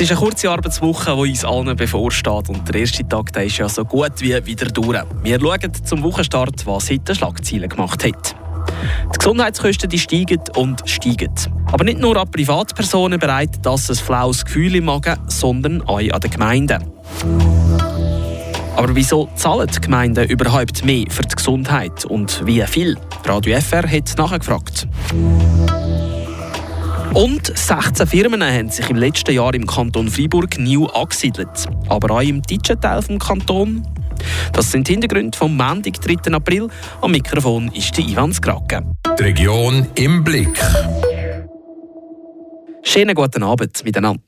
[0.00, 3.58] Es ist eine kurze Arbeitswoche, die uns allen bevorsteht und der erste Tag der ist
[3.58, 4.98] ja so gut wie wieder durch.
[5.22, 8.34] Wir schauen zum Wochenstart, was heute Schlagzeilen gemacht hat.
[9.12, 11.34] Die Gesundheitskosten die steigen und steigen.
[11.70, 16.20] Aber nicht nur an Privatpersonen bereitet das ein flaues Gefühl im Magen, sondern auch an
[16.20, 16.82] den Gemeinden.
[18.76, 22.96] Aber wieso zahlen die Gemeinden überhaupt mehr für die Gesundheit und wie viel?
[23.26, 24.88] Radio FR hat nachgefragt.
[27.14, 31.66] Und 16 Firmen haben sich im letzten Jahr im Kanton Freiburg neu angesiedelt.
[31.88, 32.58] Aber auch im Teil
[33.00, 33.82] des Kantons.
[34.52, 36.32] Das sind die Hintergründe vom Montag, 3.
[36.32, 36.68] April.
[37.00, 38.82] Am Mikrofon ist die Ivan Skrake.
[39.18, 40.56] Die Region im Blick.
[42.84, 44.22] Schönen guten Abend miteinander.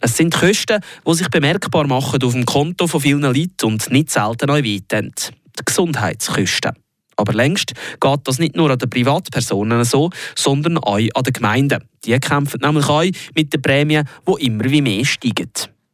[0.00, 4.10] Es sind Kosten, die sich bemerkbar machen auf dem Konto von vielen Leuten und nicht
[4.10, 5.12] selten auch wehtun.
[5.58, 6.72] Die Gesundheitskosten.
[7.16, 11.84] Aber längst geht das nicht nur an den Privatpersonen so, sondern auch an den Gemeinden.
[12.04, 15.50] Die kämpfen nämlich auch mit den Prämien, die immer wie mehr steigen.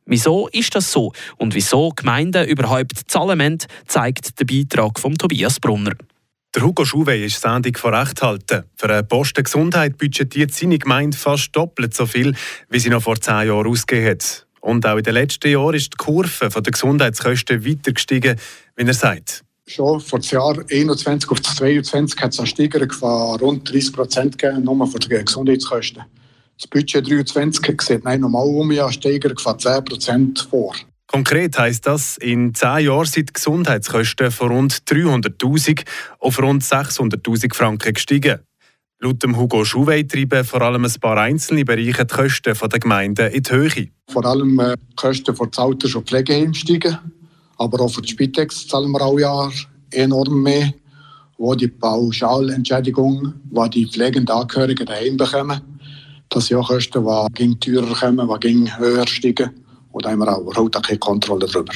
[0.06, 5.60] Wieso ist das so und wieso Gemeinden überhaupt zahlen müssen, zeigt der Beitrag von Tobias
[5.60, 5.92] Brunner.
[6.52, 8.64] Der Hugo Schuwe ist Sendung von Recht halten.
[8.74, 12.34] Für eine Posten Gesundheit budgetiert seine Gemeinde fast doppelt so viel,
[12.68, 14.48] wie sie noch vor zehn Jahren ausgegeben hat.
[14.60, 18.36] Und auch in den letzten Jahren ist die Kurve der Gesundheitskosten weiter gestiegen,
[18.74, 19.44] wie er sagt.
[19.70, 24.36] Schon vor dem Jahr 21 auf 22 hat es eine Steigerung von rund 30 Prozent
[24.36, 26.02] gegeben, nur für die Gesundheitskosten.
[26.58, 30.74] Das Budget 23 sieht nein, normal um eine Steigerung von 10 Prozent vor.
[31.06, 35.84] Konkret heisst das, in zehn Jahren sind die Gesundheitskosten von rund 300.000
[36.18, 38.40] auf rund 600.000 Franken gestiegen.
[38.98, 43.30] Laut dem Hugo Schuwey treiben vor allem ein paar einzelne Bereiche die Kosten der Gemeinden
[43.30, 43.88] in die Höhe.
[44.08, 46.98] Vor allem äh, die Kosten für das Alters- und Pflegeheim steigen.
[47.60, 49.52] Aber auch für die Spitex zahlen wir alle Jahr
[49.90, 50.72] enorm mehr.
[51.36, 55.60] Wo die Pauschalentschädigung, die die pflegenden Angehörigen daheim bekommen,
[56.30, 57.04] das sind auch Kosten,
[57.38, 59.50] die teurer kommen, die höher steigen.
[59.92, 61.74] Und da haben wir auch überhaupt keine Kontrolle darüber.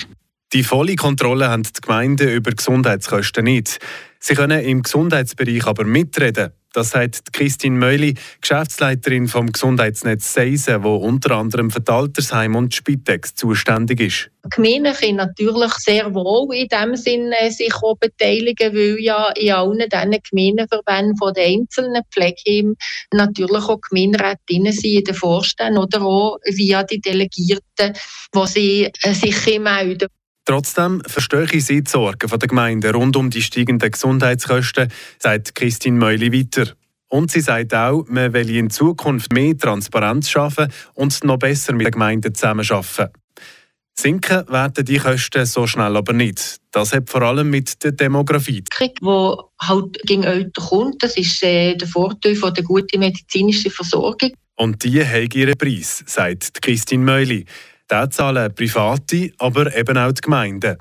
[0.55, 3.79] Die volle Kontrolle haben die Gemeinden über Gesundheitskosten nicht.
[4.21, 6.53] Sie können im Gesundheitsbereich aber mitreden.
[6.75, 12.75] Das sagt Christine Meuli, Geschäftsleiterin vom Gesundheitsnetz Seisen, wo unter anderem für das Altersheim und
[12.75, 14.31] Spitex zuständig ist.
[14.45, 19.53] Die Gemeinden können natürlich sehr wohl in dem Sinne sich auch beteiligen, weil ja in
[19.53, 22.75] allen diesen Gemeindeverbänden von den einzelnen Pflegeheimen
[23.13, 27.93] natürlich auch Gemeinderäte drin sind in den Vorständen oder auch via die Delegierten,
[28.33, 30.09] wo sie äh, sich melden.
[30.45, 36.33] Trotzdem verstehe ich die Sorgen der Gemeinden rund um die steigenden Gesundheitskosten, sagt Christine Meuli
[36.33, 36.73] weiter.
[37.09, 41.87] Und sie sagt auch, man will in Zukunft mehr Transparenz schaffen und noch besser mit
[41.87, 43.13] den Gemeinden zusammenarbeiten.
[43.97, 46.59] Sinken werden die Kosten so schnell aber nicht.
[46.73, 48.65] Das hat vor allem mit der Demografie.
[48.69, 53.71] Krieg, wo halt gegen älter kommt, das ist äh, der Vorteil von der guten medizinischen
[53.71, 54.33] Versorgung.
[54.57, 57.45] Und die haben ihren Preis, sagt Christine Meuli.
[57.95, 60.79] Den zahlen Private, aber eben auch die Gemeinden.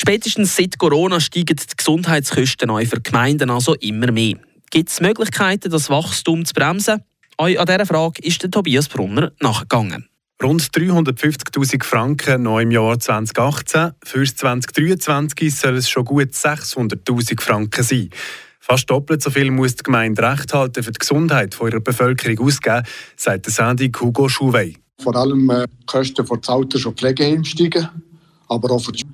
[0.00, 4.36] Spätestens seit Corona steigen die Gesundheitskosten neu für Gemeinden also immer mehr.
[4.70, 7.02] Gibt es Möglichkeiten, das Wachstum zu bremsen?
[7.36, 10.08] Auch an dieser Frage ist der Tobias Brunner nachgegangen.
[10.42, 13.92] Rund 350.000 Franken noch im Jahr 2018.
[14.02, 18.08] Für 2023 soll es schon gut 600.000 Franken sein.
[18.58, 22.84] Fast doppelt so viel muss die Gemeinde Recht halten für die Gesundheit ihrer Bevölkerung ausgeben,
[23.16, 24.78] sagt der Sandy Hugo Schouwey.
[25.00, 27.88] Vor allem äh, Kosten für das Alters- und Pflegeheim steigen,
[28.48, 29.04] aber auch für die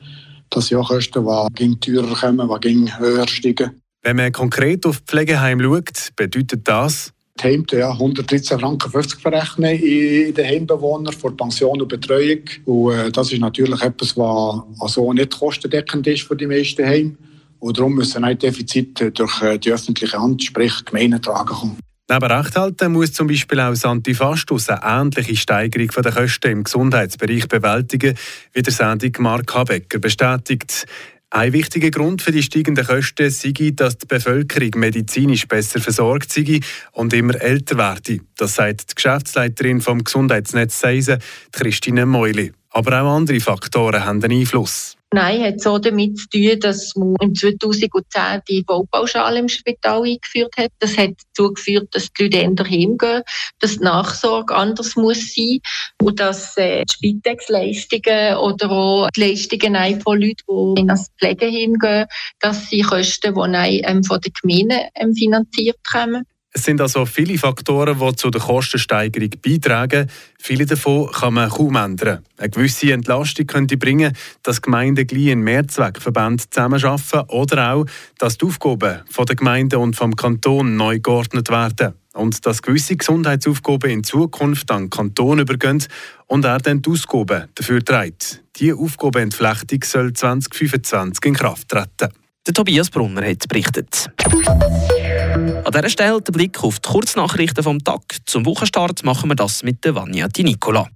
[0.52, 1.24] das sind auch Kosten,
[1.58, 3.80] die teurer kommen, die höher steigen.
[4.02, 9.78] Wenn man konkret auf Pflegeheim schaut, bedeutet das, die Heim ja 113 Franken 50 verrechnen
[9.78, 12.41] in den Heimbewohnern für Pension und Betreuung.
[12.66, 17.16] Und äh, das ist natürlich etwas, was also nicht kostendeckend ist für die meisten Heime.
[17.58, 21.78] Und darum müssen ein Defizite durch äh, die öffentliche Hand, sprich Gemeinden, tragen kommen.
[22.12, 28.19] Neben Rechthalten muss zum Beispiel auch Santifastus eine ähnliche Steigerung der Kosten im Gesundheitsbereich bewältigen,
[28.53, 30.87] wie der Sendung Mark Habecker bestätigt.
[31.31, 36.59] Ein wichtiger Grund für die steigenden Kosten sei, dass die Bevölkerung medizinisch besser versorgt sei
[36.91, 38.19] und immer älter werde.
[38.37, 41.21] Das sagt die Geschäftsleiterin vom Gesundheitsnetz Seisen,
[41.53, 42.51] Christine Meuli.
[42.71, 44.97] Aber auch andere Faktoren haben einen Einfluss.
[45.12, 50.57] Nein, hat so damit zu tun, dass man im 2010 die Baupauschale im Spital eingeführt
[50.57, 50.71] hat.
[50.78, 53.22] Das hat dazu geführt, dass die Leute eher heimgehen,
[53.59, 55.59] dass die Nachsorge anders muss sein
[56.01, 61.74] und dass äh, die Spitex-Leistungen oder auch die Leistungen von Leuten, die in das Pflegeheim
[61.80, 62.07] gehen,
[62.39, 66.24] dass sie Kosten, die ähm, von den Gemeinden ähm, finanziert kommen.
[66.52, 70.10] Es sind also viele Faktoren, die zu der Kostensteigerung beitragen.
[70.36, 72.24] Viele davon kann man kaum ändern.
[72.38, 77.86] Eine gewisse Entlastung könnte bringen, dass Gemeinden gleich in Mehrzweckverbänden zusammenarbeiten oder auch,
[78.18, 81.94] dass die Aufgaben von der Gemeinde und vom Kanton neu geordnet werden.
[82.12, 85.84] und dass gewisse Gesundheitsaufgaben in Zukunft an den Kanton übergehen
[86.26, 88.42] und er dann die Ausgaben dafür trägt.
[88.56, 92.12] Diese Aufgabenentflechtung soll 2025 in Kraft treten.
[92.47, 94.10] Der Tobias Brunner hat berichtet.
[94.25, 98.01] An dieser Stelle der Blick auf die Kurznachrichten vom Tag.
[98.25, 100.89] Zum Wochenstart machen wir das mit der Vania Di Nicola.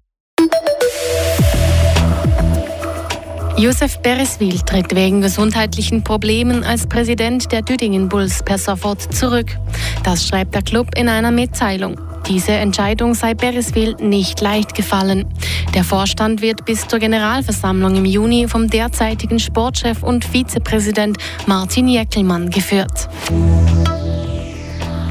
[3.59, 9.57] Josef Bereswil tritt wegen gesundheitlichen Problemen als Präsident der Düdingen Bulls per sofort zurück.
[10.03, 12.01] Das schreibt der Club in einer Mitteilung.
[12.29, 15.27] Diese Entscheidung sei Bereswil nicht leicht gefallen.
[15.75, 22.49] Der Vorstand wird bis zur Generalversammlung im Juni vom derzeitigen Sportchef und Vizepräsident Martin Jeckelmann
[22.51, 23.09] geführt.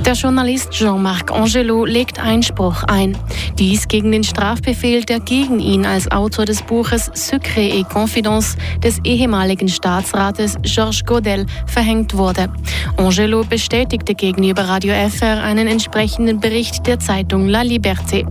[0.06, 3.18] Der Journalist Jean-Marc Angelot legt Einspruch ein.
[3.58, 9.00] Dies gegen den Strafbefehl, der gegen ihn als Autor des Buches Secret et Confidence des
[9.06, 12.50] ehemaligen Staatsrates Georges Godel verhängt wurde.
[12.98, 18.28] Angelot bestätigte gegenüber Radio FR einen entsprechenden Bericht der Zeitung La Liberté.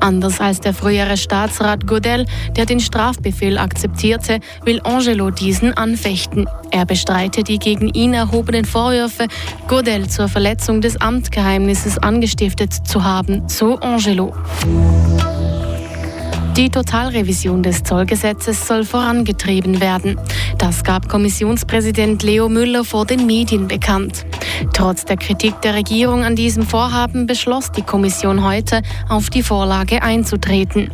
[0.00, 2.26] Anders als der frühere Staatsrat Godel,
[2.56, 6.48] der den Strafbefehl akzeptierte, will Angelo diesen anfechten.
[6.72, 9.28] Er bestreitet die gegen ihn erhobenen Vorwürfe,
[9.68, 14.32] Godel zur Verletzung des Amtsgeheimnisses angestiftet zu haben, so Angelo.
[16.56, 20.18] Die Totalrevision des Zollgesetzes soll vorangetrieben werden.
[20.56, 24.24] Das gab Kommissionspräsident Leo Müller vor den Medien bekannt.
[24.72, 30.02] Trotz der Kritik der Regierung an diesem Vorhaben beschloss die Kommission heute, auf die Vorlage
[30.02, 30.90] einzutreten.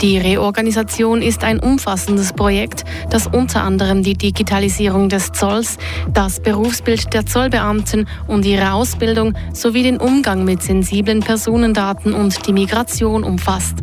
[0.00, 5.78] Die Reorganisation ist ein umfassendes Projekt, das unter anderem die Digitalisierung des Zolls,
[6.12, 12.52] das Berufsbild der Zollbeamten und ihre Ausbildung sowie den Umgang mit sensiblen Personendaten und die
[12.52, 13.76] Migration umfasst.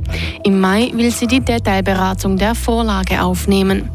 [0.44, 3.90] Im Mai will sie die Detailberatung der Vorlage aufnehmen.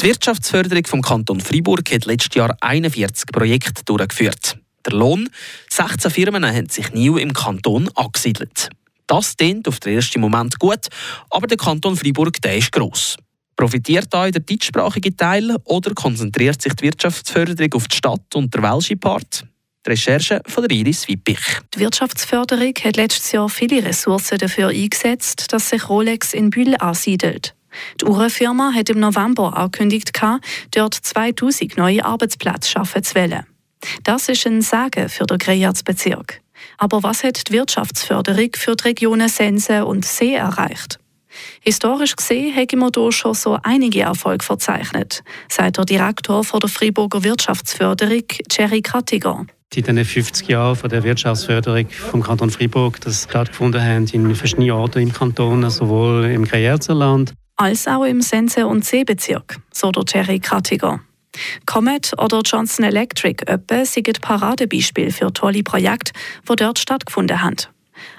[0.00, 4.56] Die Wirtschaftsförderung vom Kanton Freiburg hat letztes Jahr 41 Projekte durchgeführt.
[4.86, 5.28] Der Lohn,
[5.68, 8.70] 16 Firmen haben sich neu im Kanton angesiedelt.
[9.06, 10.86] Das klingt auf den ersten Moment gut,
[11.28, 13.18] aber der Kanton Freiburg der ist gross.
[13.56, 18.62] Profitiert da der deutschsprachige Teil oder konzentriert sich die Wirtschaftsförderung auf die Stadt und der
[18.62, 19.44] welche Part?
[19.84, 21.60] Die Recherche von Iris Wippich.
[21.74, 27.54] Die Wirtschaftsförderung hat letztes Jahr viele Ressourcen dafür eingesetzt, dass sich Rolex in Bühl ansiedelt.
[28.00, 30.12] Die Uhrenfirma hat im November angekündigt,
[30.72, 33.46] dort 2000 neue Arbeitsplätze schaffen zu wollen.
[34.04, 36.40] Das ist ein Sagen für den Greyerz-Bezirk.
[36.78, 40.98] Aber was hat die Wirtschaftsförderung für die Regionen Sense und See erreicht?
[41.60, 47.22] Historisch gesehen haben wir hier schon so einige Erfolge verzeichnet, sagt der Direktor der Freiburger
[47.22, 49.46] Wirtschaftsförderung, Jerry Krattiger
[49.76, 54.72] in den 50 Jahren von der Wirtschaftsförderung vom Kanton Freiburg, das stattgefunden haben in verschiedenen
[54.72, 56.94] Orten im Kanton, sowohl im Greyerzer
[57.60, 61.00] als auch im Sense- und Seebezirk, so der Jerry Krattiger.
[61.66, 66.12] Comet oder Johnson Electric öppe sind Paradebeispiel für tolle Projekte,
[66.48, 67.56] die dort stattgefunden haben.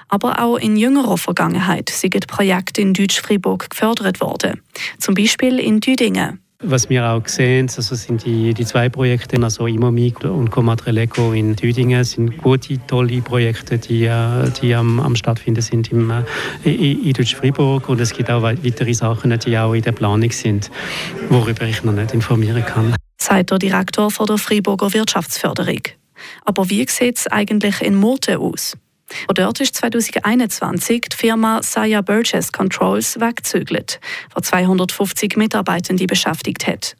[0.08, 4.62] Aber auch in jüngerer Vergangenheit sind Projekte in Deutsch-Fribourg gefördert worden.
[5.00, 6.40] Zum Beispiel in Düdingen.
[6.64, 11.56] Was wir auch sehen, also sind die, die zwei Projekte, also Imomig und Comatreleco in
[11.56, 17.12] Düdingen, sind gute, tolle Projekte, die, äh, die am, am stattfinden sind im, äh, in
[17.12, 17.88] Deutsch-Fribourg.
[17.88, 20.70] Und es gibt auch weitere Sachen, die auch in der Planung sind,
[21.28, 22.94] worüber ich noch nicht informieren kann.
[23.20, 25.82] Sagt der Direktor von der Friburger Wirtschaftsförderung.
[26.44, 28.76] Aber wie sieht es eigentlich in Murten aus?
[29.28, 34.00] Und dort ist 2021 die Firma Saya Burgess Controls weggezögert,
[34.36, 36.96] die 250 Mitarbeitende beschäftigt hat.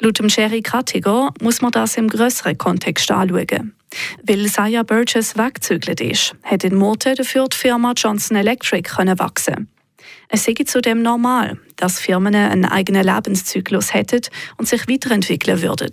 [0.00, 3.74] Laut dem Jerry Krattiger muss man das im größeren Kontext anschauen.
[4.22, 9.68] Weil Saya Burgess weggezögert ist, hat in Murten dafür die Firma Johnson Electric können wachsen.
[10.28, 14.20] Es sei zudem normal, dass Firmen einen eigenen Lebenszyklus hätten
[14.58, 15.90] und sich weiterentwickeln würden.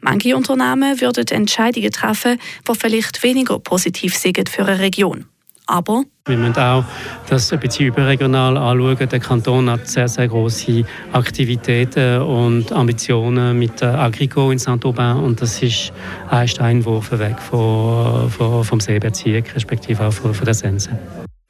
[0.00, 5.26] Manche Unternehmen würden Entscheidungen treffen, die vielleicht weniger positiv sind für eine Region.
[5.66, 6.84] Aber wir müssen auch
[7.28, 9.08] das ein bisschen überregional anschauen.
[9.08, 15.62] Der Kanton hat sehr, sehr große Aktivitäten und Ambitionen mit Agrico in Saint-Aubin und das
[15.62, 15.92] ist
[16.28, 20.90] ein Steinwurf weg von, von, vom Seebezirk, respektive auch von, von der Sense.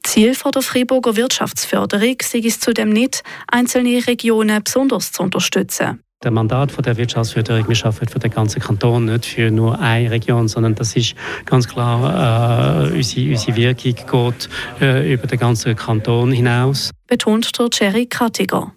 [0.03, 6.01] Ziel der Freiburger Wirtschaftsförderung sei es zudem nicht, einzelne Regionen besonders zu unterstützen.
[6.23, 10.11] Der Mandat von der Wirtschaftsförderung, wir arbeiten für den ganzen Kanton, nicht für nur eine
[10.11, 11.15] Region, sondern das ist
[11.47, 14.49] ganz klar, äh, unsere, unsere Wirkung geht
[14.83, 16.91] äh, über den ganzen Kanton hinaus.
[17.07, 18.71] Betont der Jerry Krattiger.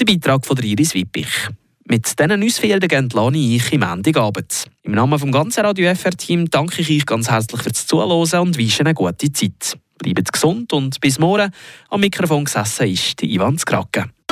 [0.00, 1.50] Der Beitrag von der Iris Wippich.
[1.84, 4.06] Mit diesen Newsfeldern entlasse ich im Abend.
[4.84, 8.80] Im Namen des ganzen Radio FR-Team danke ich euch ganz herzlich fürs Zuhören und wünsche
[8.80, 9.78] eine gute Zeit.
[9.98, 11.52] Bleibt gesund und bis morgen.
[11.90, 14.06] Am Mikrofon gesessen ist Ivan Skrake.